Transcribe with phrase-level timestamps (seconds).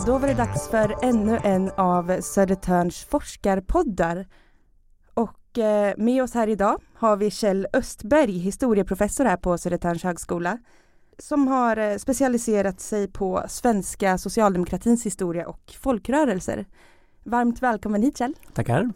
[0.00, 4.26] Då var det dags för ännu en av Södertörns forskarpoddar.
[5.14, 10.58] Och eh, med oss här idag har vi Kjell Östberg, historieprofessor här på Södertörns högskola,
[11.18, 16.66] som har eh, specialiserat sig på svenska socialdemokratins historia och folkrörelser.
[17.24, 18.34] Varmt välkommen hit Kjell.
[18.52, 18.90] Tackar.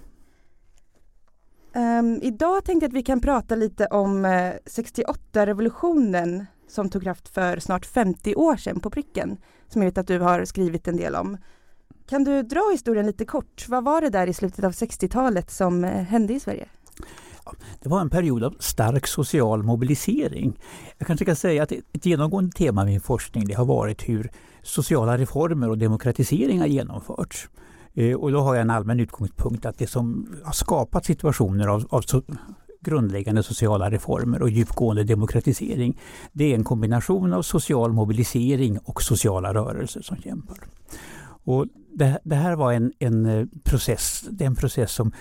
[1.75, 7.03] Um, idag tänkte jag att vi kan prata lite om uh, eh, 68-revolutionen som tog
[7.03, 10.89] kraft för snart 50 år sedan på pricken, som jag vet att du har skrivit
[10.89, 11.37] en del om.
[12.09, 13.67] Kan du dra historien lite kort?
[13.69, 16.69] Vad var det där i slutet av 60-talet som eh, hände i Sverige?
[17.81, 20.59] Det var en period av stark social mobilisering.
[20.99, 24.31] Jag kanske kan säga att ett genomgående tema i min forskning det har varit hur
[24.63, 27.49] sociala reformer och demokratisering har genomförts.
[27.95, 31.87] Eh, och då har jag en allmän utgångspunkt att det som har skapat situationer av,
[31.91, 32.01] av
[32.89, 35.99] grundläggande sociala reformer och djupgående demokratisering
[36.33, 40.59] det är en kombination av social mobilisering och sociala rörelser som kämpar.
[41.45, 45.13] Och det, det, här var en, en eh, process, det är en process som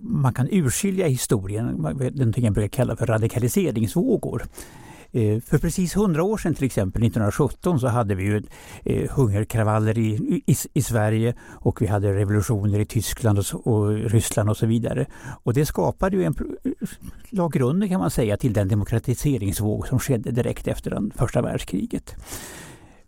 [0.00, 4.42] man kan urskilja i historien, den jag brukar kalla för radikaliseringsvågor.
[5.12, 8.42] Eh, för precis hundra år sedan till exempel, 1917, så hade vi ju
[8.84, 14.50] eh, hungerkravaller i, i, i, Sverige och vi hade revolutioner i Tyskland och, och Ryssland
[14.50, 15.06] och så vidare.
[15.42, 16.88] Och det skapade ju en, eh,
[17.30, 22.14] la grunden kan man säga till den demokratiseringsvåg som skedde direkt efter den första världskriget.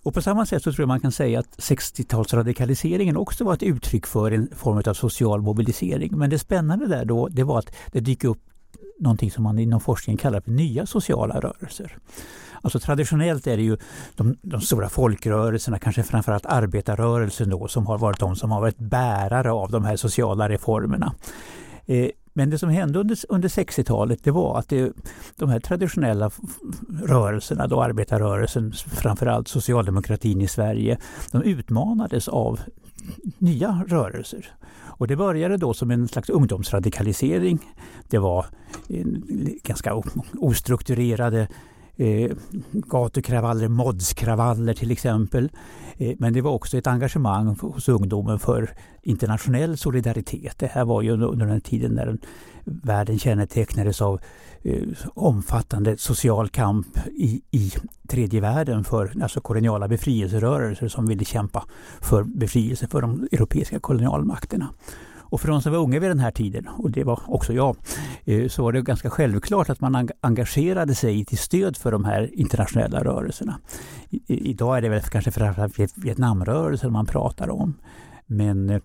[0.04, 3.62] Och på samma sätt så tror jag man kan säga att 60-talsradikaliseringen också var ett
[3.62, 6.18] uttryck för en form av social mobilisering.
[6.18, 8.51] Men det spännande där då det var att det dyker upp
[9.02, 11.96] någonting som man inom forskningen kallar för nya sociala rörelser.
[12.62, 13.76] Alltså traditionellt är det ju
[14.16, 18.78] de, de, stora folkrörelserna, kanske framförallt arbetarrörelsen då, som har varit de som har varit
[18.78, 21.14] bärare av de här sociala reformerna.
[21.86, 24.92] Eh, men det som hände under, under 60-talet det var att det,
[25.36, 26.30] de här traditionella
[27.02, 30.98] rörelserna, då arbetarrörelsen, framförallt socialdemokratin i Sverige,
[31.32, 32.60] de utmanades av
[33.38, 34.54] nya rörelser.
[35.02, 37.58] Och det började då som en slags ungdomsradikalisering.
[38.08, 38.46] Det var
[39.62, 40.02] ganska
[40.38, 41.48] ostrukturerade
[41.96, 42.30] eh,
[42.72, 45.50] gatukravaller, modskravaller till exempel.
[45.96, 48.70] Eh, men det var också ett engagemang hos ungdomen för
[49.02, 50.58] internationell solidaritet.
[50.58, 52.18] Det här var ju under den tiden när
[52.64, 54.20] världen kännetecknades av
[54.62, 54.82] eh,
[55.14, 57.72] omfattande social kamp i, i
[58.08, 61.64] tredje världen för alltså koloniala befrielserörelser som ville kämpa
[62.00, 64.68] för befrielse för de europeiska kolonialmakterna.
[65.32, 67.76] Och för de som var unga vid den här tiden, och det var också jag,
[68.24, 72.30] eh, så var det ganska självklart att man engagerade sig till stöd för de här
[72.32, 73.58] internationella rörelserna.
[74.26, 77.74] Idag är det väl kanske framförallt Vietnamrörelsen man pratar om.
[78.26, 78.80] Men eh,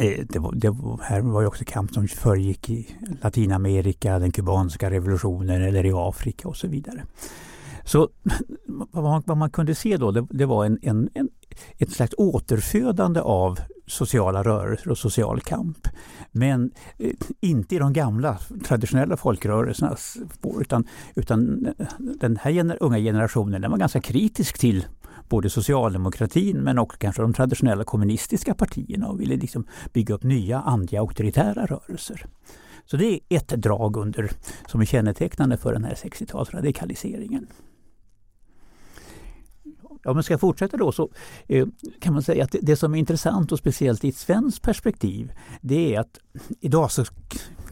[0.00, 4.90] eh, det, var, det här var ju också kamp som föregick i Latinamerika, den kubanska
[4.90, 7.04] revolutionen eller i Afrika och så vidare.
[7.90, 8.08] Så
[8.66, 11.28] vad man, vad man kunde se då det, det var en, en, en,
[11.78, 15.88] ett slags återfödande av sociala rörelser och social kamp.
[16.32, 20.84] Men eh, inte i de gamla traditionella folkrörelsernas spår utan,
[21.14, 24.86] utan eh, den här gener unga generationen den var ganska kritisk till
[25.28, 30.60] både socialdemokratin men också kanske de traditionella kommunistiska partierna och ville liksom bygga upp nya
[30.60, 32.26] andliga auktoritära rörelser.
[32.86, 34.30] Så det är ett drag under,
[34.66, 37.46] som är kännetecknande för den här 60-talsradikaliseringen.
[40.04, 41.08] Om men ska fortsätta då så
[41.48, 41.66] eh,
[42.00, 45.32] kan man säga att det, det, som är intressant och speciellt i ett svenskt perspektiv
[45.60, 46.18] det är att
[46.60, 47.04] idag så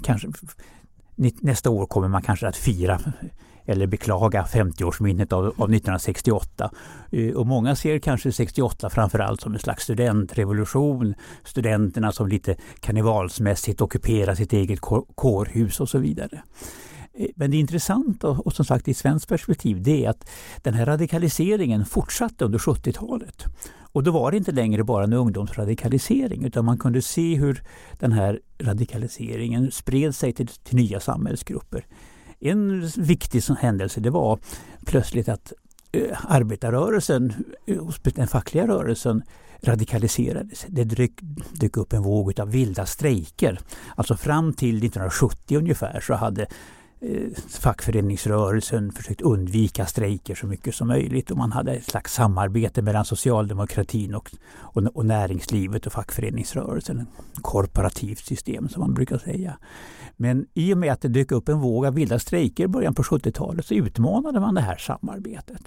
[0.03, 0.29] kanske
[1.41, 3.01] nästa år kommer man kanske att fira
[3.69, 6.71] eller beklaga 50-årsminnet av, av 1968.
[7.13, 11.15] Eh, och många ser kanske 68 framförallt som en slags studentrevolution.
[11.45, 14.81] Studenterna som lite karnevalsmässigt ockuperar sitt eget
[15.15, 16.43] kårhus och så vidare.
[17.35, 20.31] Men det intressanta och som sagt i svenskt perspektiv det är att
[20.63, 23.45] den här radikaliseringen fortsatte under 70-talet.
[23.93, 27.63] Och då var det inte längre bara en ungdomsradikalisering utan man kunde se hur
[27.99, 31.87] den här radikaliseringen spred sig till, till nya samhällsgrupper.
[32.41, 34.39] En viktig sån händelse det var
[34.87, 35.53] plötsligt att
[35.93, 37.35] eh, arbetarrörelsen,
[37.67, 39.23] eh, den fackliga rörelsen
[39.63, 40.67] radikaliserades.
[40.69, 41.13] Det dök,
[41.53, 43.59] dök upp en våg av vilda strejker.
[43.97, 46.47] Alltså fram till 1970 ungefär så hade
[47.01, 52.83] Eh, fackföreningsrörelsen försökt undvika strejker så mycket som möjligt och man hade ett slags samarbete
[52.83, 57.01] mellan socialdemokratin och, och, och näringslivet och fackföreningsrörelsen.
[57.01, 59.59] Ett Korporativt system som man brukar säga.
[60.17, 62.95] Men i och med att det dök upp en våg av vilda strejker i början
[62.95, 65.63] på 70-talet så utmanade man det här samarbetet.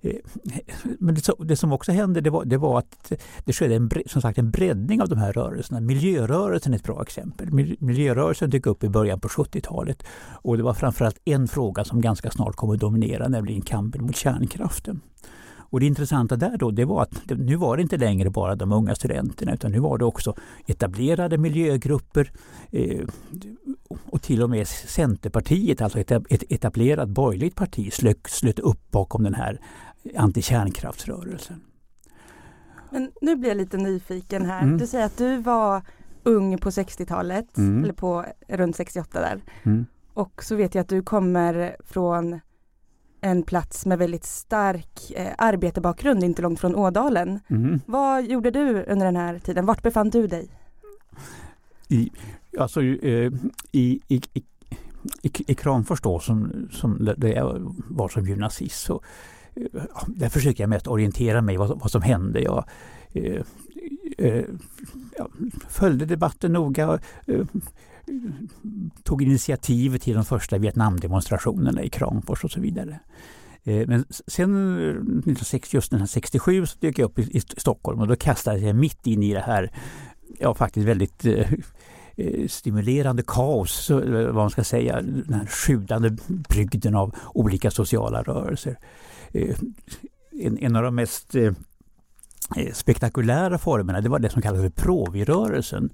[0.00, 0.12] Eh,
[0.98, 3.12] men det, det, som också hände det var, det var att
[3.44, 5.80] det skedde en, som sagt, en breddning av de här rörelserna.
[5.80, 7.50] Miljörörelsen är ett bra exempel.
[7.80, 10.02] Miljörörelsen dök upp i början på 70-talet
[10.32, 14.16] och det var framförallt en fråga som ganska snart kom att dominera, nämligen kampen mot
[14.16, 15.00] kärnkraften.
[15.70, 18.72] Och det intressanta där då, det var att nu var det inte längre bara de
[18.72, 20.34] unga studenterna utan nu var det också
[20.66, 22.32] etablerade miljögrupper
[22.70, 23.06] eh,
[24.06, 29.34] och till och med Centerpartiet, alltså ett, etablerat borgerligt parti, slöt, slöt upp bakom den
[29.34, 29.60] här
[30.16, 31.60] antikärnkraftsrörelsen.
[32.90, 34.62] Men nu blir jag lite nyfiken här.
[34.62, 34.78] Mm.
[34.78, 35.82] Du säger att du var
[36.22, 37.84] ung på 60-talet, mm.
[37.84, 39.40] eller på runt 68 där.
[39.62, 39.86] Mm.
[40.14, 42.40] Och så vet jag att du kommer från
[43.20, 47.40] en plats med väldigt stark eh, arbetarbakgrund, inte långt från Ådalen.
[47.48, 47.80] Mm.
[47.86, 49.66] Vad gjorde du under den här tiden?
[49.66, 50.48] Vart befann du dig?
[51.88, 52.10] I,
[52.58, 53.32] alltså, eh,
[53.72, 54.44] i, i, i,
[55.22, 59.00] i, Kramfors då, som, som där jag var som gymnasist, så
[60.06, 62.40] där försökte jag mest orientera mig vad, vad som hände.
[62.40, 62.64] Jag,
[63.12, 63.42] eh,
[64.18, 64.44] eh,
[65.68, 67.46] följde debatten noga, eh,
[69.02, 73.00] tog initiativ till de första Vietnamdemonstrationerna i Kramfors och så vidare.
[73.68, 74.52] Eh, men sen
[75.50, 79.34] just 1967 så dök jag upp i, Stockholm och då kastade jag mitt in i
[79.34, 79.72] det här,
[80.38, 81.52] ja faktiskt väldigt eh,
[82.16, 88.78] eh, stimulerande kaos, vad man ska säga, den här sjudande brygden av olika sociala rörelser.
[89.32, 89.56] Eh,
[90.40, 91.52] en, en av de mest eh,
[92.56, 95.90] eh, spektakulära formerna, det var det som kallades för Provirörelsen.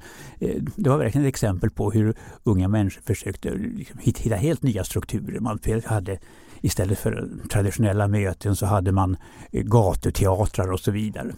[0.77, 5.41] Det var verkligen ett exempel på hur unga människor försökte liksom, hitta helt nya strukturer.
[5.41, 6.19] Man hade
[6.65, 9.17] Istället för traditionella möten så hade man
[9.53, 11.33] eh, gatuteatrar och så vidare.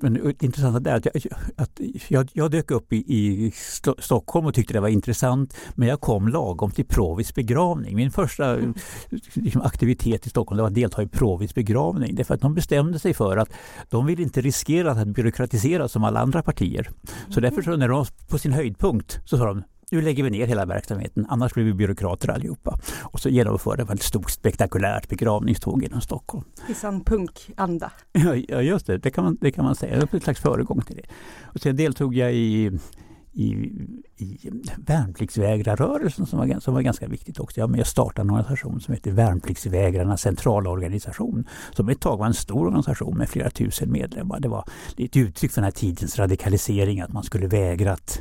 [0.00, 1.14] Men det intressanta är att jag,
[1.56, 3.52] att jag, jag dök upp i, i
[3.98, 7.96] Stockholm och tyckte det var intressant men jag kom lagom till Provis begravning.
[7.96, 8.58] Min första
[9.34, 12.14] liksom, aktivitet i Stockholm var att delta i Provis begravning.
[12.14, 13.52] Därför att de bestämde sig för att
[13.88, 16.90] de ville inte riskera att byråkratiseras som alla andra partier.
[17.28, 20.30] Så därför så när de var på sin höjdpunkt så sa de nu lägger vi
[20.30, 22.78] ner hela verksamheten, annars blir vi byråkrater allihopa.
[23.02, 26.44] Och så genomförde man ett stort spektakulärt begravningståg genom Stockholm.
[26.68, 27.92] I sann punkanda.
[28.48, 29.94] Ja, just det, det kan man, det kan man säga.
[29.98, 31.06] Det var ett slags föregång till det.
[31.42, 32.78] Och sen deltog jag i
[33.34, 33.44] i,
[34.16, 37.60] i värnpliktsvägrarrörelsen som var, som var ganska viktigt också.
[37.60, 41.48] Jag var med och startade en organisation som heter Värnpliktsvägrarnas centralorganisation.
[41.72, 44.40] Som ett tag var en stor organisation med flera tusen medlemmar.
[44.40, 44.64] Det var
[44.96, 48.20] ett uttryck för den här tidens radikalisering att man skulle vägra att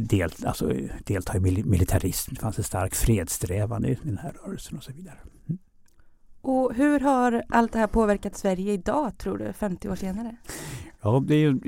[0.00, 0.72] del, alltså,
[1.04, 2.34] delta i militarism.
[2.34, 5.18] Det fanns en stark fredssträvan i den här rörelsen och så vidare.
[5.48, 5.58] Mm.
[6.40, 10.36] Och hur har allt det här påverkat Sverige idag tror du, 50 år senare?
[11.02, 11.58] Ja, det är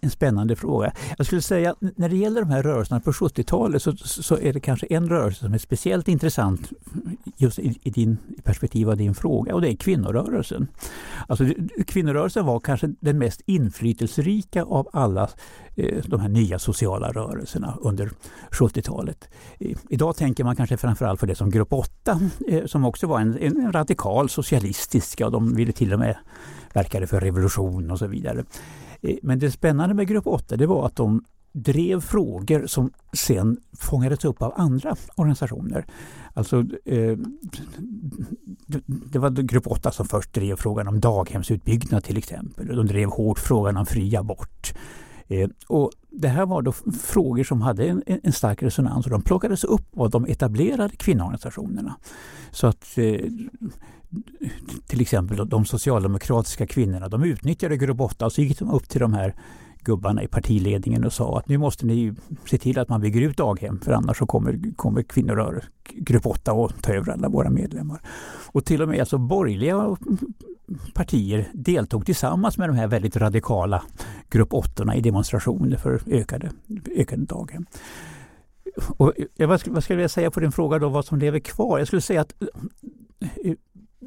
[0.00, 0.92] en spännande fråga.
[1.18, 4.60] Jag skulle säga när det gäller de här rörelserna på 70-talet så, så är det
[4.60, 6.72] kanske en rörelse som är speciellt intressant
[7.36, 10.68] just i, i din perspektiv av din fråga och det är kvinnorörelsen.
[11.28, 11.44] Alltså,
[11.86, 15.28] kvinnorörelsen var kanske den mest inflytelserika av alla
[15.76, 18.10] Eh, de här nya sociala rörelserna under
[18.50, 19.28] 70-talet.
[19.88, 23.38] Idag tänker man kanske framförallt på det som Grupp 8 eh, som också var en,
[23.38, 26.16] en radikal socialistisk och de ville till och med
[26.72, 28.44] verkade för revolution och så vidare.
[29.02, 33.56] Eh, men det spännande med Grupp 8 det var att de drev frågor som sen
[33.78, 35.84] fångades upp av andra organisationer.
[36.34, 37.16] Alltså, eh,
[38.86, 42.76] det var Grupp 8 som först drev frågan om daghemsutbyggnad till exempel.
[42.76, 44.74] De drev hårt frågan om fri abort.
[45.32, 49.22] Eh, och det här var då frågor som hade en, en, stark resonans och de
[49.22, 51.96] plockades upp av de etablerade kvinnoorganisationerna.
[52.50, 53.20] Så att eh,
[54.86, 59.00] till exempel de socialdemokratiska kvinnorna, de utnyttjade grupp 8 och så gick de upp till
[59.00, 59.34] de här
[59.84, 62.14] gubbarna i partiledningen och sa att nu måste ni
[62.46, 66.52] se till att man bygger ut daghem för annars så kommer, kommer kvinnor grupp 8
[66.52, 68.00] att ta över alla våra medlemmar.
[68.52, 69.96] Och till och med alltså borgerliga
[70.94, 73.82] partier deltog tillsammans med de här väldigt radikala
[74.30, 76.50] grupp 8 i demonstrationer för ökade,
[76.96, 77.66] ökade daghem.
[78.96, 81.78] Och vad, skulle, vad skulle jag säga på din fråga då vad som lever kvar?
[81.78, 83.52] Jag skulle säga att eh,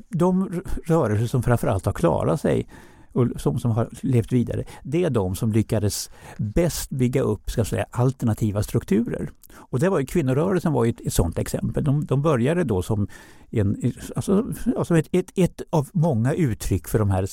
[0.09, 2.67] de rörelser som framförallt har klarat sig
[3.15, 7.65] och som, som har levt vidare, det är de som lyckades bäst bygga upp ska
[7.65, 9.29] säga, alternativa strukturer.
[9.55, 11.83] Och det var ju, kvinnorörelsen var ett, ett sådant exempel.
[11.83, 13.07] De, de började då som
[13.51, 17.27] en, alltså, alltså ett, ett, ett, av många uttryck för de här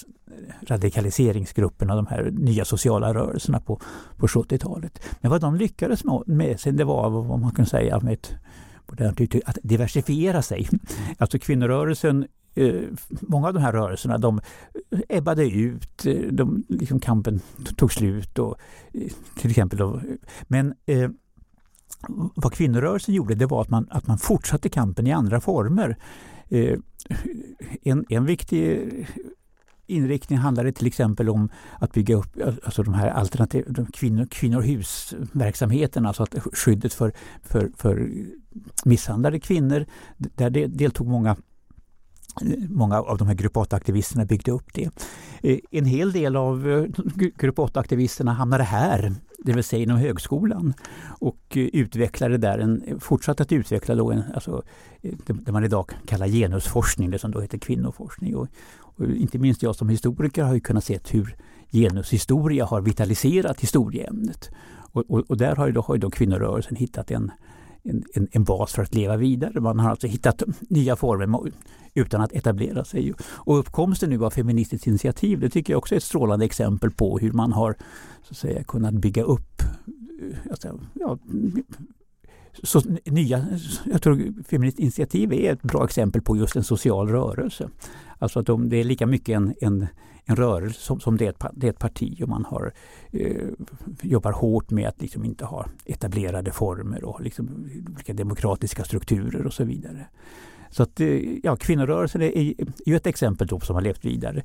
[0.67, 3.81] radikaliseringsgrupperna, de här nya sociala rörelserna på,
[4.17, 5.01] på 70-talet.
[5.21, 8.35] Men vad de lyckades med, med sen det var vad man kan säga med ett
[9.45, 10.69] att diversifiera sig.
[11.19, 12.83] Alltså kvinnorörelsen Eh,
[13.21, 14.41] många av de här rörelserna de
[15.09, 17.41] ebbade ut, eh, de, liksom kampen
[17.77, 18.39] tog slut.
[18.39, 18.57] Och,
[18.93, 20.01] eh, till exempel då,
[20.43, 21.11] men eh,
[22.35, 25.97] vad kvinnorörelsen gjorde det var att man, att man fortsatte kampen i andra former.
[26.49, 26.79] Eh,
[27.83, 28.91] en, en viktig
[29.87, 36.23] inriktning handlade till exempel om att bygga upp alltså de här alternativ, kvinnor, kvinnorhusverksamheterna, alltså
[36.23, 38.11] att skyddet för, för, för
[38.85, 39.87] misshandlade kvinnor.
[40.17, 41.37] Där deltog många
[42.69, 44.91] Många av de här Grupp 8-aktivisterna byggde upp det.
[45.43, 46.85] Eh, en hel del av eh,
[47.39, 50.75] Grupp 8-aktivisterna hamnade här, det vill säga inom högskolan
[51.21, 54.63] och eh, utvecklade där en, fortsatte att utveckla då en, alltså,
[55.27, 58.37] det man idag kallar genusforskning, det som då heter kvinnoforskning.
[58.37, 58.49] Och,
[58.79, 61.37] och inte minst jag som historiker har ju kunnat se hur
[61.73, 64.51] genushistoria har vitaliserat historieämnet.
[64.93, 67.31] Och, och, och där har ju, då, har ju då kvinnorörelsen hittat en,
[67.85, 69.61] en, en, en, bas för att leva vidare.
[69.61, 71.53] Man har alltså hittat nya former
[71.95, 73.15] utan att etablera sig.
[73.23, 77.19] Och uppkomsten nu av Feministiskt initiativ det tycker jag också är ett strålande exempel på
[77.19, 77.77] hur man har
[78.23, 79.63] så att säga, kunnat bygga upp
[80.23, 81.19] eh, alltså, ja,
[82.63, 83.47] så nya,
[83.85, 87.69] jag tror Feministiskt initiativ är ett bra exempel på just en social rörelse.
[88.19, 89.87] Alltså att de, det är lika mycket en, en,
[90.25, 92.73] en rörelse som, som det, är ett, det är ett parti och man har,
[93.11, 93.49] eh,
[94.03, 99.53] jobbar hårt med att liksom inte ha etablerade former och liksom olika demokratiska strukturer och
[99.53, 100.07] så vidare.
[100.71, 102.55] Så att eh, ja, kvinnorörelsen är, är
[102.87, 104.43] ju ett exempel då som har levt vidare.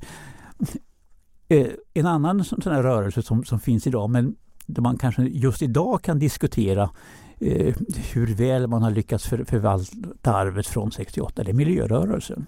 [1.48, 5.62] Eh, en annan sån här rörelse som, som finns idag men där man kanske just
[5.62, 6.90] idag kan diskutera
[7.40, 7.76] eh,
[8.12, 12.46] hur väl man har lyckats för, förvalta arvet från 68, det är miljörörelsen.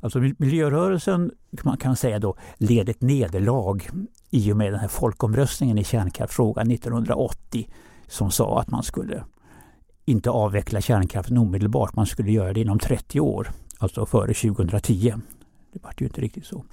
[0.00, 1.30] Alltså miljörörelsen
[1.64, 3.88] man kan säga då led ett nederlag
[4.30, 7.68] i och med den här folkomröstningen i kärnkraftsfrågan 1980
[8.06, 9.24] som sa att man skulle
[10.04, 13.48] inte avveckla kärnkraften omedelbart, man skulle göra det inom 30 år,
[13.78, 15.14] alltså före 2010.
[15.76, 16.64] Det var ju inte riktigt så.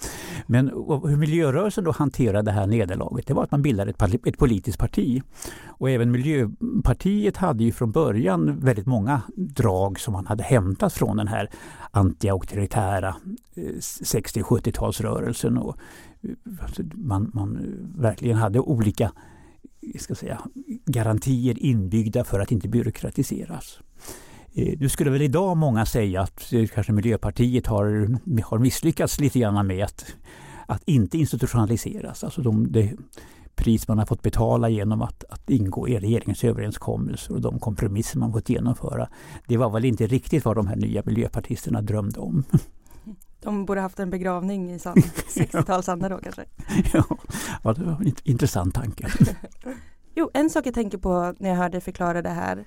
[0.47, 0.67] Men
[1.03, 4.79] hur miljörörelsen då hanterade det här nederlaget, det var att man bildade ett, ett politiskt
[4.79, 5.23] parti.
[5.65, 11.17] Och även Miljöpartiet hade ju från början väldigt många drag som man hade hämtat från
[11.17, 11.49] den här
[11.91, 13.15] anti-auktoritära
[13.55, 15.57] eh, 60 70-talsrörelsen.
[15.57, 15.77] Och
[16.21, 16.29] eh,
[16.63, 19.11] alltså, man, man eh, verkligen hade olika
[19.99, 20.41] ska säga,
[20.85, 23.79] garantier inbyggda för att inte byråkratiseras.
[24.55, 29.39] Eh, nu skulle väl idag många säga att eh, kanske Miljöpartiet har, har misslyckats lite
[29.39, 30.15] grann med att,
[30.65, 32.23] att inte institutionaliseras.
[32.23, 32.93] Alltså de, det
[33.55, 38.19] pris man har fått betala genom att, att ingå i regeringens överenskommelser och de kompromisser
[38.19, 39.09] man fått genomföra.
[39.47, 42.43] Det var väl inte riktigt vad de här nya miljöpartisterna drömde om.
[43.41, 46.45] De borde haft en begravning i 60-talsanda då kanske?
[47.63, 49.07] ja, det var en intressant tanke.
[50.15, 52.65] jo, en sak jag tänker på när jag hörde förklara det här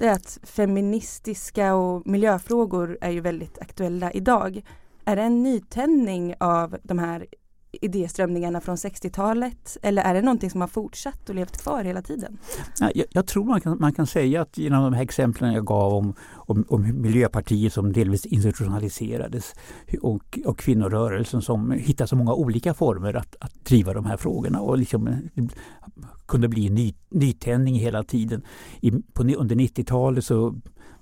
[0.00, 4.62] det är att feministiska och miljöfrågor är ju väldigt aktuella idag.
[5.04, 7.26] Är det en nytändning av de här
[7.72, 12.38] idéströmningarna från 60-talet eller är det någonting som har fortsatt och levt kvar hela tiden?
[12.78, 15.94] Jag, jag tror man kan, man kan säga att genom de här exemplen jag gav
[15.94, 19.54] om, om, om Miljöpartiet som delvis institutionaliserades
[20.02, 24.60] och, och kvinnorörelsen som hittar så många olika former att, att driva de här frågorna
[24.60, 25.16] och liksom eh,
[26.26, 28.42] kunde bli en ny, nytändning hela tiden.
[28.80, 30.60] I, på, under 90-talet så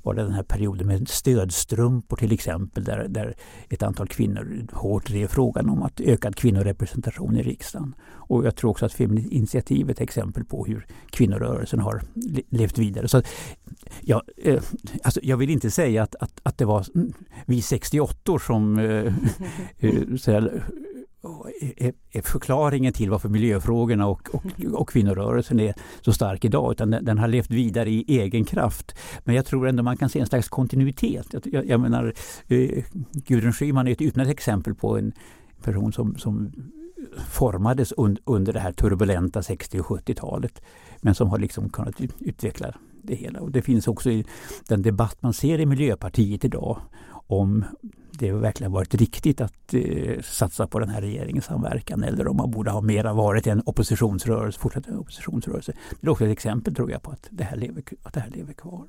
[0.09, 3.35] var det den här perioden med stödstrumpor till exempel där, där
[3.69, 7.95] ett antal kvinnor hårt drev frågan om att ökad kvinnorepresentation i riksdagen.
[8.05, 12.03] Och jag tror också att Feministinitiativet är ett exempel på hur kvinnorörelsen har
[12.49, 13.09] levt vidare.
[13.09, 13.23] Så,
[14.01, 14.63] ja, eh,
[15.03, 16.87] alltså jag vill inte säga att, att, att det var
[17.47, 19.15] vi 68 som eh,
[19.79, 20.03] eh,
[22.13, 26.73] är, förklaringen till varför miljöfrågorna och, och, och kvinnorörelsen är så stark idag.
[26.73, 28.95] Utan den, den, har levt vidare i egen kraft.
[29.25, 31.35] Men jag tror ändå man kan se en slags kontinuitet.
[31.45, 32.15] Jag, jag menar,
[32.49, 35.13] eh, Gudrun Schyman är ett utmärkt exempel på en
[35.63, 36.53] person som, som
[37.29, 40.63] formades un, under det här turbulenta 60 och 70-talet.
[41.01, 43.41] Men som har liksom kunnat utveckla det hela.
[43.41, 44.25] Och det finns också i
[44.69, 46.81] den debatt man ser i Miljöpartiet idag
[47.29, 47.65] om
[48.13, 52.51] det verkligen varit riktigt att eh, satsa på den här regeringens samverkan eller om man
[52.51, 55.73] borde ha mera varit en oppositionsrörelse, fortsatt en oppositionsrörelse.
[56.01, 58.31] Det är också ett exempel tror jag på att det här lever, att det här
[58.31, 58.89] lever kvar.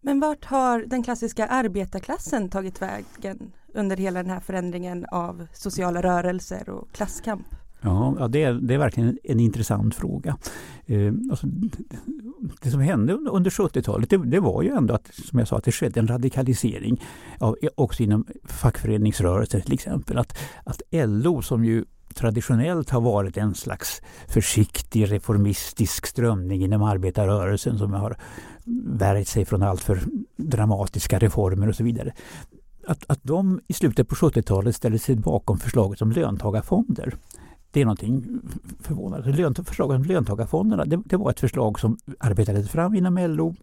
[0.00, 6.02] Men vart har den klassiska arbetarklassen tagit vägen under hela den här förändringen av sociala
[6.02, 7.46] rörelser och klasskamp?
[7.84, 10.36] Ja, det, är, det är verkligen en intressant fråga.
[10.86, 11.46] Eh, alltså,
[12.62, 15.64] det som hände under 70-talet det, det, var ju ändå att, som jag sa, att
[15.64, 17.02] det skedde en radikalisering
[17.38, 20.18] av, också inom fackföreningsrörelser till exempel.
[20.18, 27.78] Att, att LO som ju traditionellt har varit en slags försiktig reformistisk strömning inom arbetarrörelsen
[27.78, 28.16] som har
[28.86, 30.00] värjt sig från alltför
[30.36, 32.12] dramatiska reformer och så vidare.
[32.86, 37.14] Att, att de i slutet på 70-talet ställde sig bakom förslaget om löntagarfonder
[37.74, 38.40] det är någonting
[38.80, 39.26] förvånande.
[39.26, 43.54] Alltså, lönt förslaget om löntagarfonderna det, det, var ett förslag som arbetades fram inom LO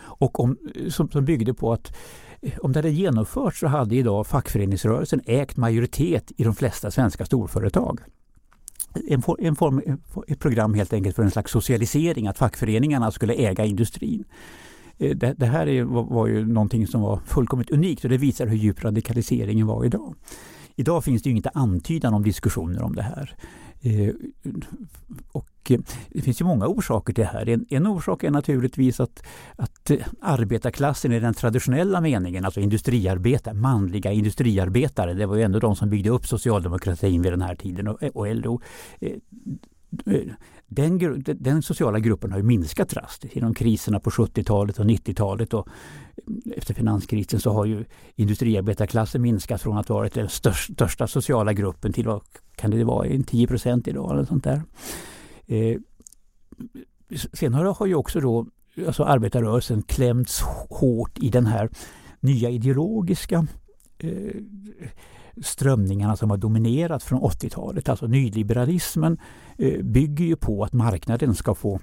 [0.00, 1.96] och om, som, som byggde på att
[2.40, 7.24] eh, om det hade genomförts så hade idag fackföreningsrörelsen ägt majoritet i de flesta svenska
[7.24, 8.00] storföretag.
[9.08, 13.34] En, for, en form, ett program helt enkelt för en slags socialisering, att fackföreningarna skulle
[13.34, 14.24] äga industrin.
[14.98, 18.18] Eh, det, det, här är, var, var ju någonting som var fullkomligt unikt och det
[18.18, 20.14] visar hur djup radikaliseringen var idag.
[20.76, 23.36] Idag finns det ju inte antydan om diskussioner om det här.
[23.82, 24.14] Eh,
[25.32, 27.48] och eh, det finns ju många orsaker till det här.
[27.48, 29.22] En, en orsak är naturligtvis att,
[29.56, 35.58] att eh, arbetarklassen i den traditionella meningen, alltså industriarbetare, manliga industriarbetare, det var ju ändå
[35.58, 38.60] de som byggde upp socialdemokratin vid den här tiden och, och LO.
[40.66, 45.54] Den, den, sociala gruppen har ju minskat drastiskt genom kriserna på 70-talet och 90-talet.
[45.54, 45.68] Och
[46.26, 47.84] mm, efter finanskrisen så har ju
[48.16, 52.22] industriarbetarklassen minskat från att vara den största, sociala gruppen till vad
[52.56, 54.62] kan det vara, 10 procent idag eller sånt där.
[55.46, 55.76] Eh,
[57.32, 58.46] sen har, har ju också då
[58.86, 61.70] alltså arbetarrörelsen klämts hårt i den här
[62.20, 63.46] nya ideologiska
[63.98, 64.36] eh,
[65.42, 67.88] strömningarna som har dominerat från 80-talet.
[67.88, 69.18] Alltså nyliberalismen
[69.58, 71.80] eh, bygger ju på att marknaden ska få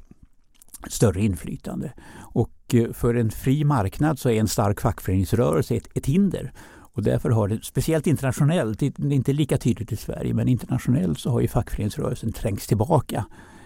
[0.87, 1.93] större inflytande.
[2.17, 6.53] Och eh, för en fri marknad så är en stark fackföreningsrörelse ett, ett hinder.
[6.93, 11.19] Och därför har det, speciellt internationellt, det är inte lika tydligt i Sverige, men internationellt
[11.19, 13.25] så har ju fackföreningsrörelsen trängts tillbaka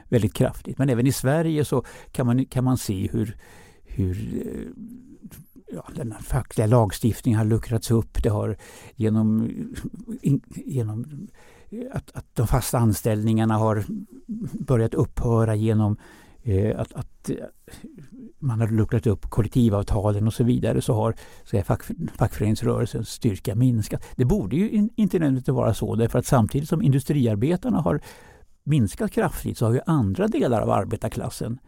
[0.10, 0.78] väldigt kraftigt.
[0.78, 3.38] Men även i Sverige så kan man, kan man se hur,
[3.84, 4.84] hur eh,
[5.74, 8.24] ja, den fackliga lagstiftningen har luckrats upp.
[8.24, 8.58] Det har
[8.96, 9.50] genom,
[10.22, 11.28] in, genom
[11.70, 13.84] eh, att, att de fasta anställningarna har
[14.66, 15.98] börjat upphöra genom
[16.44, 17.36] eh, att, att, eh,
[18.40, 21.84] man har luckrat upp kollektivavtalen och så vidare så har så här, fack,
[22.18, 24.04] fackföreningsrörelsens styrka minskat.
[24.16, 28.02] Det borde ju in, inte nödvändigtvis vara så därför att samtidigt som industriarbetarna har
[28.64, 31.60] minskat kraftigt så har ju andra delar av arbetarklassen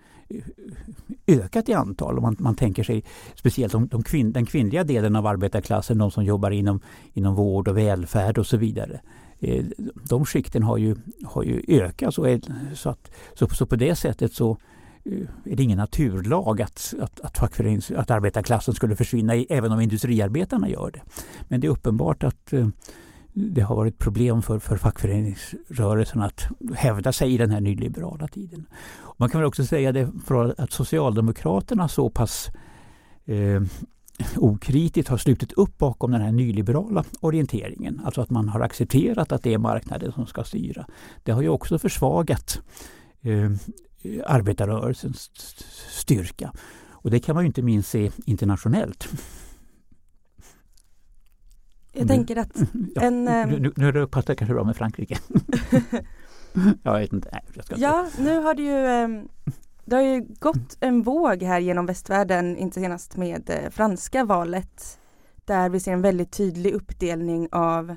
[1.27, 2.21] ökat i antal.
[2.21, 3.03] Man, man tänker sig
[3.35, 6.79] speciellt de, de kvin, den kvinnliga delen av arbetarklassen, de som jobbar inom,
[7.13, 8.99] inom vård och välfärd och så vidare.
[9.39, 9.65] Eh,
[10.09, 12.13] de skikten har ju, har ju ökat.
[12.13, 12.41] Så, är,
[12.73, 14.57] så, att, så, så på det sättet så
[15.03, 20.69] eh, är det ingen naturlag att, att, att, att arbetarklassen skulle försvinna även om industriarbetarna
[20.69, 21.01] gör det.
[21.47, 22.67] Men det är uppenbart att eh,
[23.35, 28.65] det har varit problem för, för fackföreningsrörelsen att hävda sig i den här nyliberala tiden.
[29.17, 32.49] Man kan väl också säga det för att Socialdemokraterna så pass
[33.25, 33.61] eh,
[34.37, 38.01] okritiskt har slutit upp bakom den här nyliberala orienteringen.
[38.05, 40.85] Alltså att man har accepterat att det är marknaden som ska styra.
[41.23, 42.61] Det har ju också försvagat
[43.21, 43.51] eh,
[44.25, 45.31] arbetarrörelsens
[45.89, 46.51] styrka.
[46.89, 49.09] Och det kan man ju inte minst se internationellt.
[51.95, 52.57] Jag tänker att
[52.95, 53.23] ja, en...
[53.23, 55.17] Nu, nu, nu är det passar kanske bra med Frankrike.
[56.83, 57.29] jag vet inte.
[57.31, 59.27] Nej, jag ska ja, nu har det ju ehm,
[59.85, 64.99] det har ju gått en våg här genom västvärlden, inte senast med eh, franska valet,
[65.45, 67.95] där vi ser en väldigt tydlig uppdelning av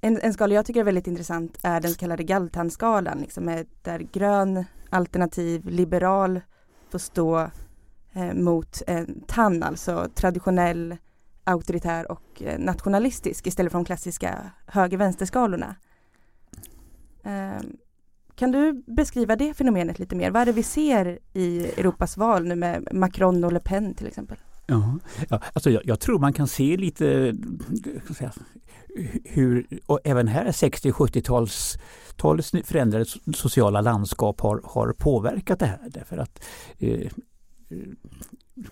[0.00, 3.98] en, en skala jag tycker är väldigt intressant är den så kallade Galtan-skalan, liksom, där
[4.12, 6.40] grön, alternativ, liberal
[6.90, 7.50] får stå
[8.12, 10.96] eh, mot en TAN, alltså traditionell
[11.44, 15.76] auktoritär och eh, nationalistisk istället för de klassiska höger-vänster-skalorna.
[17.24, 17.76] Ehm,
[18.34, 20.30] kan du beskriva det fenomenet lite mer?
[20.30, 24.06] Vad är det vi ser i Europas val nu med Macron och Le Pen till
[24.06, 24.36] exempel?
[24.66, 24.98] Ja,
[25.52, 27.36] alltså jag, jag tror man kan se lite
[28.16, 28.32] säga,
[29.24, 31.78] hur, och även här 60-70-tals
[32.16, 35.88] talets förändrade sociala landskap har, har påverkat det här.
[35.88, 36.44] Därför att
[36.78, 37.10] eh,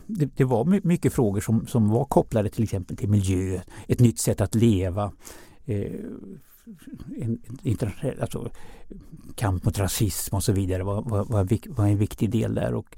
[0.06, 4.18] det, det, var mycket frågor som, som var kopplade till exempel till miljö, ett nytt
[4.18, 5.12] sätt att leva.
[5.64, 5.92] Eh,
[7.20, 8.50] en, internationell, alltså,
[9.34, 12.74] kamp mot rasism och så vidare var, var, var, var en viktig del där.
[12.74, 12.96] Och,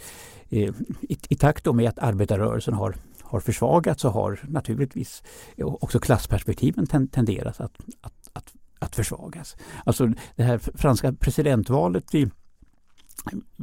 [0.49, 5.23] eh, i, I takt med att arbetarrörelsen har, har försvagats så har naturligtvis
[5.57, 9.57] också klassperspektiven tenderat att, att, att, att försvagas.
[9.85, 12.31] Alltså det här franska presidentvalet i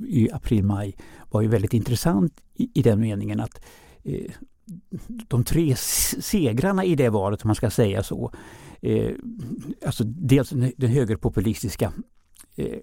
[0.07, 0.95] i april-maj
[1.31, 3.65] var ju väldigt intressant i, i den meningen att
[4.03, 4.31] eh,
[5.27, 8.31] de tre segrarna i det valet, om man ska säga så,
[8.81, 9.11] eh,
[9.85, 11.93] alltså dels den högerpopulistiska
[12.55, 12.79] eh,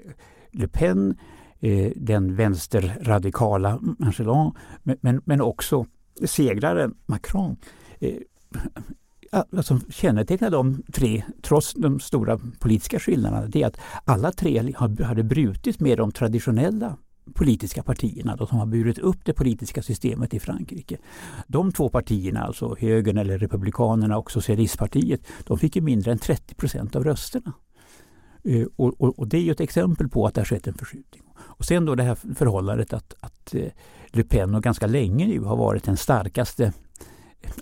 [0.51, 1.19] Le Pen,
[1.61, 5.87] eh, den vänsterradikala Michelin, men, men, men också
[6.25, 7.57] segraren Macron
[8.01, 8.17] eh,
[9.35, 14.73] alltså, kännetecknar de tre, trots de stora politiska skillnaderna, det är att alla tre
[15.05, 16.97] hade brutit med de traditionella
[17.35, 20.99] politiska partierna de som har burit upp det politiska systemet i Frankrike.
[21.47, 26.55] De två partierna, alltså högern eller republikanerna och socialistpartiet, de fick ju mindre än 30
[26.55, 27.53] procent av rösterna.
[28.45, 30.75] Eh, och, och, och, det är ju ett exempel på att det har skett en
[30.75, 31.23] förskjutning.
[31.37, 33.69] Och sen då det här förhållandet att, att eh,
[34.07, 36.73] Le Pen och ganska länge nu har varit den starkaste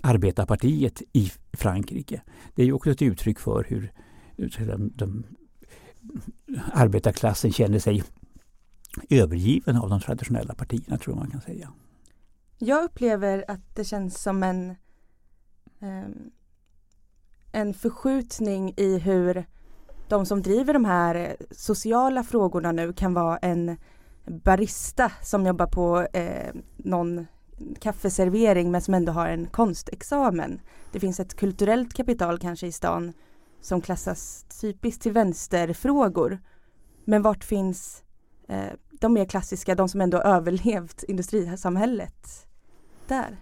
[0.03, 2.21] arbetarpartiet i Frankrike.
[2.55, 3.91] Det är ju också ett uttryck för hur
[4.37, 5.23] de, de,
[6.73, 8.03] arbetarklassen känner sig
[9.09, 11.73] övergiven av de traditionella partierna tror man kan säga.
[12.57, 14.75] Jag upplever att det känns som en
[15.79, 16.31] um,
[17.53, 19.45] en förskjutning i hur
[20.07, 23.77] de som driver de här sociala frågorna nu kan vara en
[24.25, 27.27] barista som jobbar på eh, någon
[27.79, 30.61] kaffeservering men som ändå har en konstexamen.
[30.91, 33.13] Det finns ett kulturellt kapital kanske i stan
[33.61, 36.39] som klassas typiskt till vänsterfrågor.
[37.05, 38.03] Men vart finns
[38.47, 42.47] eh, de mer klassiska, de som ändå överlevt industrisamhället
[43.07, 43.37] där?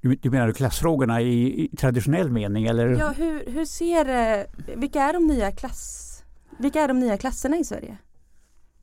[0.00, 2.88] Du, du menar klassfrågorna i, i, traditionell mening eller?
[2.88, 4.44] Ja, hur, hur ser, eh,
[4.76, 6.22] vilka är de nya klass,
[6.58, 7.98] vilka är de nya klasserna i Sverige?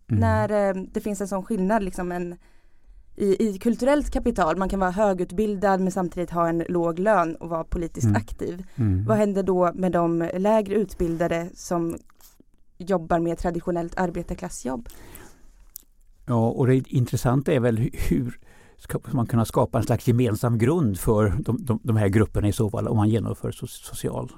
[0.07, 0.19] Mm.
[0.19, 2.37] När eh, det finns en sån skillnad liksom en,
[3.15, 7.49] i, i kulturellt kapital, man kan vara högutbildad men samtidigt ha en låg lön och
[7.49, 8.15] vara politiskt mm.
[8.15, 8.63] aktiv.
[8.75, 9.05] Mm.
[9.05, 11.97] Vad händer då med de lägre utbildade som
[12.77, 14.89] jobbar med traditionellt arbetarklassjobb?
[16.25, 18.39] Ja, och det intressanta är väl hur
[18.77, 22.53] ska man kunna skapa en slags gemensam grund för de, de, de här grupperna i
[22.53, 24.31] så fall om man genomför social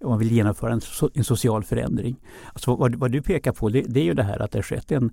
[0.00, 0.80] om man vill genomföra en,
[1.14, 2.16] en social förändring.
[2.52, 4.62] Alltså vad, vad, du pekar på det, det, är ju det här att det har
[4.62, 5.10] skett en,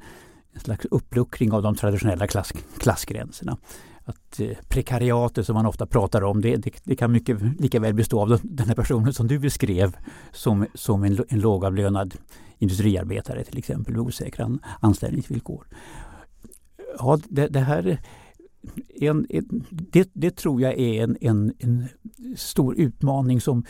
[0.54, 3.58] en slags uppluckring av de traditionella klass, klassgränserna.
[4.04, 7.94] Att eh, prekariatet som man ofta pratar om det, det, det, kan mycket lika väl
[7.94, 9.98] bestå av den här personen som du beskrev
[10.32, 12.16] som, som en, en lågavlönad
[12.58, 15.68] industriarbetare till exempel med osäkra anställningsvillkor.
[17.00, 18.00] Ja, det, det här
[19.00, 21.88] en, en, det, det, tror jag är en, en, en,
[22.36, 23.66] stor utmaning som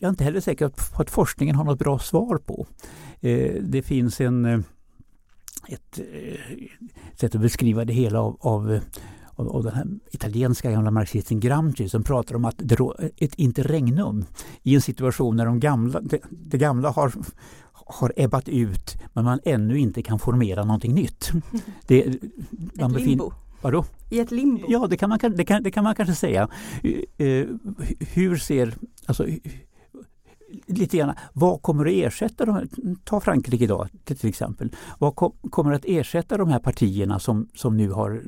[0.00, 2.66] jag inte heller är säker på att forskningen har något bra svar på.
[3.20, 4.60] Eh, det finns en, eh,
[5.68, 6.66] ett eh,
[7.14, 8.80] sätt att beskriva det hela av, av
[9.36, 12.76] av, den här italienska gamla marxisten Gramsci som pratar om att det
[13.16, 14.24] ett interregnum
[14.62, 17.12] i en situation när de gamla, det, det gamla har,
[17.72, 21.32] har ebbat ut men man ännu inte kan formera någonting nytt.
[21.86, 22.00] Det,
[22.78, 23.32] Ett limbo?
[23.60, 23.84] Vadå?
[24.10, 24.66] I ett limbo?
[24.68, 26.48] Ja, det kan man, det kan, det kan man kanske säga.
[27.20, 27.46] Uh,
[27.98, 28.74] hur ser,
[29.06, 29.26] alltså,
[30.66, 32.68] lite grann, vad kommer att ersätta de
[33.04, 34.70] ta Frankrike idag till exempel.
[34.98, 38.22] Vad kom, kommer att ersätta de här partierna som, som nu har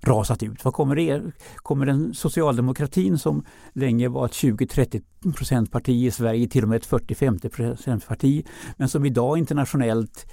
[0.00, 0.64] rasat ut?
[0.64, 6.62] Vad kommer, er, kommer den socialdemokratin som länge var ett 20-30 parti i Sverige till
[6.62, 10.26] och med ett 40-50 parti men som idag internationellt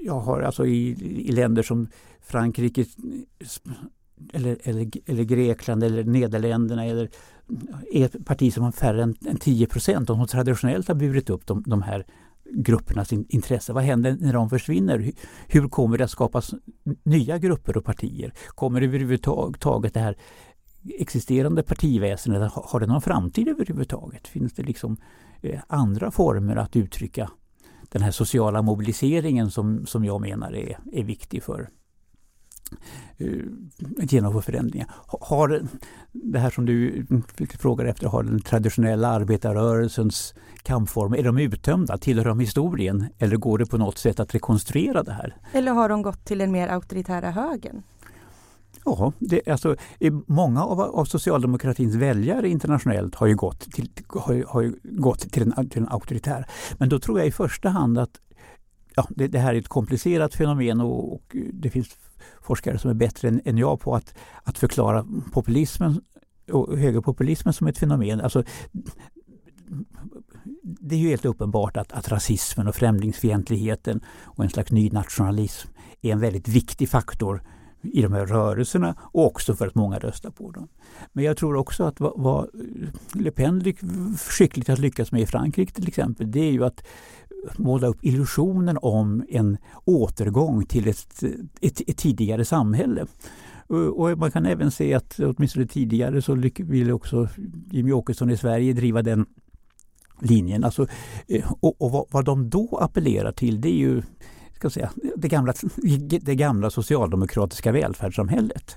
[0.00, 0.90] jag har alltså i,
[1.28, 1.88] i länder som
[2.20, 2.84] Frankrike
[4.32, 7.08] eller, eller, eller Grekland eller Nederländerna eller
[7.92, 11.46] ett parti som har färre än, än 10 procent, de som traditionellt har burit upp
[11.46, 12.06] de, de här
[12.52, 13.72] gruppernas in, intresse.
[13.72, 15.12] Vad händer när de försvinner?
[15.48, 16.54] Hur kommer det att skapas
[17.02, 18.32] nya grupper och partier?
[18.48, 20.16] Kommer överhuvudtaget det här
[20.98, 24.28] existerande partiväsendet, har det någon framtid överhuvudtaget?
[24.28, 24.96] Finns det liksom
[25.42, 27.30] eh, andra former att uttrycka
[27.88, 31.68] den här sociala mobiliseringen som, som jag menar är, är viktig för
[33.20, 33.44] uh,
[33.98, 34.88] genomföra förändringar.
[35.06, 35.62] Har
[36.12, 37.06] det här som du
[37.58, 41.98] frågar efter, har den traditionella arbetarrörelsens kampformer, är de uttömda?
[41.98, 43.06] Tillhör de historien?
[43.18, 45.36] Eller går det på något sätt att rekonstruera det här?
[45.52, 47.82] Eller har de gått till den mer auktoritära högern?
[48.84, 49.76] Ja, det, alltså,
[50.26, 55.68] många av, av socialdemokratins väljare internationellt har ju gått till, har, har gått till en,
[55.68, 56.46] till en auktoritär.
[56.78, 58.20] Men då tror jag i första hand att
[58.96, 61.88] ja, det, det här är ett komplicerat fenomen och, och, det finns
[62.42, 66.00] forskare som är bättre än, än jag på att, att förklara populismen
[66.52, 68.20] och högerpopulismen som ett fenomen.
[68.20, 68.44] Alltså,
[70.62, 75.68] det är ju helt uppenbart att, att rasismen och främlingsfientligheten och en slags ny nationalism
[76.02, 77.42] är en väldigt viktig faktor
[77.82, 80.68] i de här rörelserna och också för att många röstar på dem.
[81.12, 82.50] Men jag tror också att vad, vad
[83.14, 83.64] Le Pen
[84.16, 86.84] skickligt har lyckats med i Frankrike till exempel, det är ju att
[87.56, 91.22] måla upp illusionen om en återgång till ett,
[91.60, 93.06] ett, ett tidigare samhälle.
[93.94, 97.28] Och man kan även se att åtminstone tidigare så ville också
[97.70, 99.26] Jimmy Åkesson i Sverige driva den
[100.20, 100.64] linjen.
[100.64, 100.86] Alltså,
[101.28, 104.02] eh, och, och vad, vad de då appellerar till det är ju
[104.60, 105.54] ska säga, det, gamla,
[106.20, 108.76] det gamla socialdemokratiska välfärdssamhället.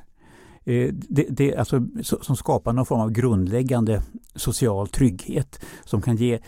[0.64, 4.02] Eh, det, det, alltså, som skapar någon form av grundläggande
[4.36, 6.40] social trygghet som kan ge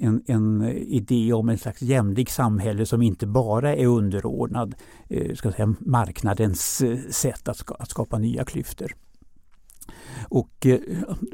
[0.00, 4.74] en, en idé om en slags jämlik samhälle som inte bara är underordnad
[5.08, 8.94] eh, ska säga, marknadens eh, sätt att, ska, att skapa nya klyftor.
[10.28, 10.78] Och eh,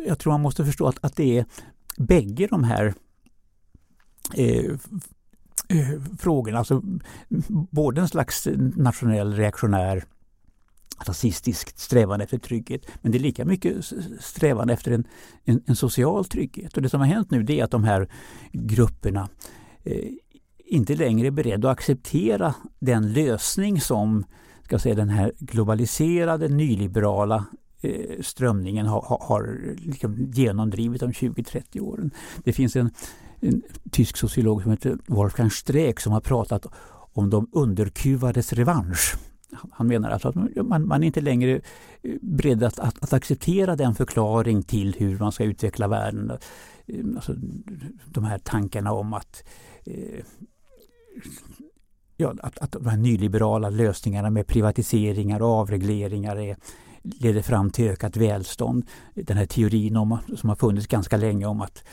[0.06, 1.44] jag tror man måste förstå att, att det är
[1.98, 2.94] bägge de här
[5.68, 6.58] Eh, frågorna.
[6.58, 6.82] Alltså,
[7.70, 10.04] både en slags nationell reaktionär
[11.06, 13.84] rasistiskt strävan efter trygghet men det är lika mycket
[14.20, 15.04] strävan efter en,
[15.44, 16.76] en, en, social trygghet.
[16.76, 18.08] Och Det som har hänt nu det är att de här
[18.52, 19.28] grupperna
[19.84, 20.08] eh,
[20.66, 24.24] inte längre är beredda att acceptera den lösning som
[24.64, 27.44] ska säga, den här globaliserade nyliberala
[27.80, 32.10] eh, strömningen har, har, har liksom genomdrivit de 20-30 åren.
[32.44, 32.90] Det finns en,
[33.40, 36.66] en tysk sociolog som heter Wolfgang Streeck som har pratat
[37.12, 39.16] om de underkuvades revansch.
[39.70, 40.34] Han menar alltså att
[40.66, 41.60] man, man är inte längre
[42.02, 46.30] eh, beredd att, att, att, acceptera den förklaring till hur man ska utveckla världen.
[46.86, 47.34] Eh, alltså,
[48.06, 49.44] de här tankarna om att
[49.84, 50.24] eh,
[52.16, 56.56] ja, att, att de här nyliberala lösningarna med privatiseringar och avregleringar är,
[57.02, 58.86] leder fram till ökat välstånd.
[59.14, 61.84] Den här teorin om, som har funnits ganska länge om att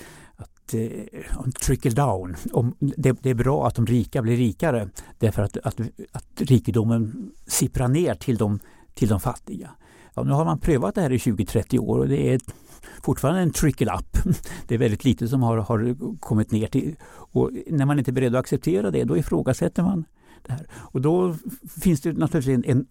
[0.64, 2.36] att eh, trickle down.
[2.52, 7.32] Om, det, det, är bra att de rika blir rikare därför att, att, att rikedomen
[7.46, 8.60] sipprar ner till de,
[8.94, 9.70] till de fattiga.
[10.14, 12.40] Ja, nu har man prövat det här i 20-30 år och det är
[13.04, 14.18] fortfarande en trickle up.
[14.68, 18.14] Det är väldigt lite som har, har kommit ner till och när man inte är
[18.14, 20.06] beredd att acceptera det då ifrågasätter man
[20.42, 20.68] det här.
[20.74, 21.36] Och då
[21.82, 22.86] finns det naturligtvis en,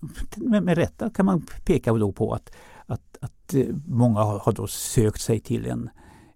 [0.44, 2.52] en med, rätta kan man peka då på att,
[2.86, 5.90] att, att eh, många har, har då sökt sig till en,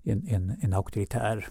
[0.07, 1.49] en, en, en auktoritär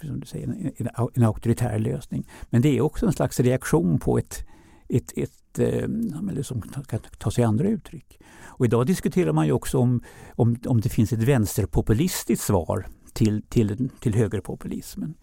[0.00, 2.28] som du säger, en, en, en auktoritär lösning.
[2.50, 4.44] Men det är också en slags reaktion på ett,
[4.88, 8.20] ett, ett eh, som kan ta sig andra uttryck.
[8.44, 13.42] Och idag diskuterar man ju också om, om, om det finns ett vänsterpopulistiskt svar till,
[13.48, 15.14] till, till högerpopulismen.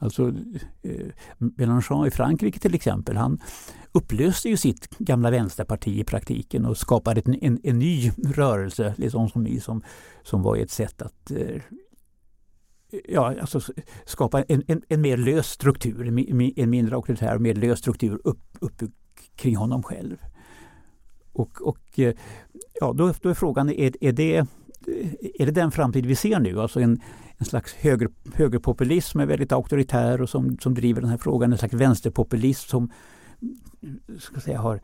[0.00, 0.28] Alltså
[0.82, 1.06] eh,
[1.38, 3.40] Mélenchon i Frankrike till exempel, han
[3.92, 9.28] upplöste ju sitt gamla vänsterparti i praktiken och skapade en, en, en ny rörelse liksom
[9.28, 9.82] som, som,
[10.22, 11.62] som var ett sätt att eh,
[13.08, 13.60] ja, alltså
[14.04, 18.20] skapa en, en, en, mer lös struktur, en, en mindre auktoritär och mer lös struktur
[18.24, 18.92] upp, uppbyggd
[19.36, 20.16] kring honom själv.
[21.32, 22.14] Och, och eh,
[22.80, 24.36] ja, då, då är frågan, är, är, det,
[25.38, 26.60] är det den framtid vi ser nu?
[26.60, 27.00] Alltså en,
[27.36, 31.52] en slags höger, högerpopulism som är väldigt auktoritär och som, som driver den här frågan.
[31.52, 32.90] En slags vänsterpopulism som
[34.18, 34.80] ska säga, har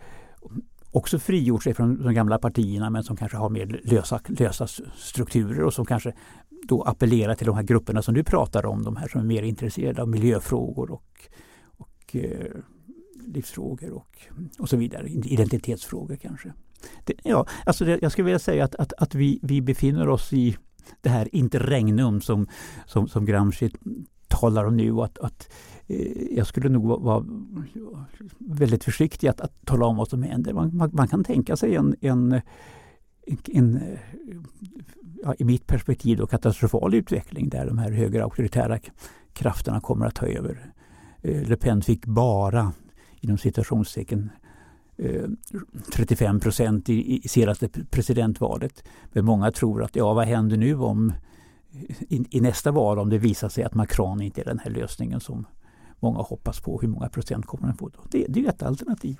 [0.91, 5.63] också frigjort sig från de gamla partierna men som kanske har mer lösa, lösa strukturer
[5.63, 6.13] och som kanske
[6.69, 9.43] då appellera till de här grupperna som du pratar om, de här som är mer
[9.43, 11.29] intresserade av miljöfrågor och,
[11.77, 12.51] och eh,
[13.27, 14.19] livsfrågor och,
[14.59, 16.53] och så vidare, identitetsfrågor kanske.
[17.05, 20.33] Det, ja, alltså det, jag skulle vilja säga att, att, att vi, vi befinner oss
[20.33, 20.57] i
[21.01, 22.47] det här interregnum som,
[22.87, 23.71] som, som Gramsci
[24.29, 25.01] talar om nu.
[25.01, 25.53] Att, att,
[25.87, 27.25] eh, jag skulle nog vara
[28.39, 30.53] väldigt försiktig att, att tala om vad som händer.
[30.53, 32.41] Man, man, man kan tänka sig en, en,
[33.27, 33.99] en, en
[35.23, 38.79] ja, i mitt perspektiv då, katastrofal utveckling där de här högerauktoritära
[39.33, 40.73] krafterna kommer att ta över.
[41.23, 42.73] Eh, Le Pen fick bara,
[43.21, 44.31] inom citationstecken,
[44.97, 45.25] eh,
[45.95, 48.85] 35 procent i, i senaste presidentvalet.
[49.13, 51.13] Men många tror att ja, vad händer nu om
[52.09, 55.21] i, i, nästa val om det visar sig att Macron inte är den här lösningen
[55.21, 55.47] som
[56.01, 56.81] många hoppas på.
[56.81, 58.01] Hur många procent kommer han få då?
[58.11, 59.19] Det, det är ett alternativ.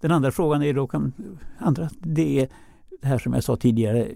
[0.00, 1.12] Den andra frågan är då, kan,
[1.58, 2.48] andra, det är
[3.00, 4.08] det här som jag sa tidigare,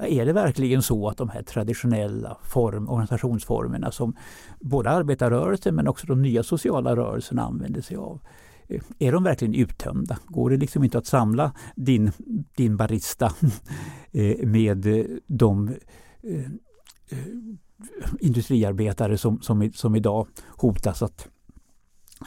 [0.00, 4.16] är det verkligen så att de här traditionella form, organisationsformerna som
[4.60, 8.20] både arbetarrörelsen men också de nya sociala rörelserna använder sig av,
[8.68, 10.18] eh, är de verkligen uttömda?
[10.26, 12.12] Går det liksom inte att samla din,
[12.56, 13.32] din barista
[14.12, 15.74] eh, med eh, de
[18.20, 21.28] industriarbetare som, som, som idag hotas att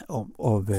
[0.08, 0.74] av, av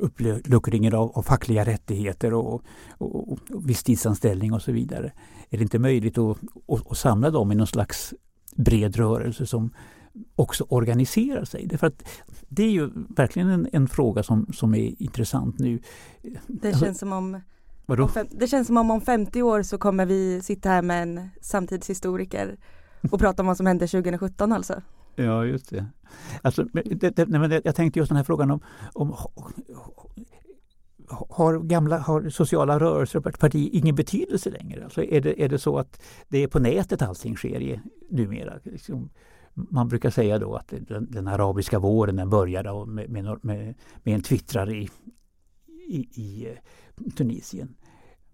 [0.00, 2.62] uppluckringen av, av fackliga rättigheter och,
[2.98, 5.12] och, och visstidsanställning och så vidare.
[5.50, 8.14] Är det inte möjligt att, att, att samla dem i någon slags
[8.56, 9.70] bred rörelse som
[10.36, 11.66] också organiserar sig.
[11.66, 12.08] Därför att
[12.48, 15.80] det är ju verkligen en, en fråga som, som är intressant nu.
[16.46, 17.40] Det alltså, känns som om
[17.86, 18.10] Vadå?
[18.30, 22.56] Det känns som om om 50 år så kommer vi sitta här med en samtidshistoriker
[23.10, 24.82] och prata om vad som hände 2017 alltså.
[25.24, 25.86] Ja, just det.
[26.42, 28.60] Alltså, det, det, nej, jag tänkte just den här frågan om,
[28.92, 29.16] om
[31.08, 34.84] har, gamla, har sociala rörelser och parti ingen betydelse längre?
[34.84, 38.54] Alltså är, det, är det så att det är på nätet allting sker i, numera?
[38.62, 39.10] Liksom,
[39.54, 44.14] man brukar säga då att den, den arabiska våren den började med, med, med, med
[44.14, 44.88] en twittrare i,
[45.88, 47.74] i, i eh, Tunisien.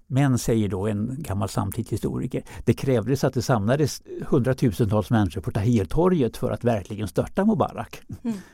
[0.07, 6.37] Men, säger då en gammal samtidshistoriker, det krävdes att det samlades hundratusentals människor på Tahrirtorget
[6.37, 8.03] för att verkligen störta Mubarak.
[8.25, 8.37] Mm.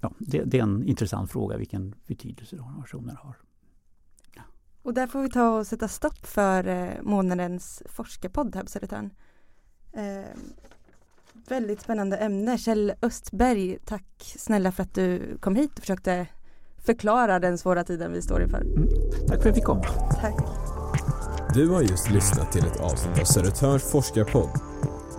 [0.00, 3.36] Ja, det, det, är en intressant fråga vilken betydelse donationerna har.
[4.34, 4.42] Ja.
[4.82, 9.10] Och där får vi ta och sätta stopp för eh, månadens forskarpodd här på Södertörn.
[9.92, 10.24] Eh,
[11.48, 12.58] väldigt spännande ämne.
[12.58, 16.26] Kjell Östberg, tack snälla för att du kom hit och försökte
[16.82, 18.60] förklara den svåra tiden vi står inför.
[18.60, 18.88] Mm.
[19.28, 19.84] Tack för att jag fick komma.
[20.20, 20.34] Tack.
[21.54, 24.50] Du har just lyssnat till ett avsnitt av Södertörns forskarpodd.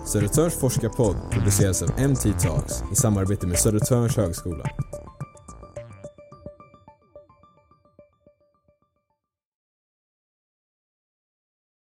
[0.06, 4.64] Södertörns forskarpodd produceras av MT Talks i samarbete med Södertörns högskola.